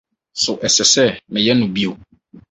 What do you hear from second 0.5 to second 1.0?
ɛsɛ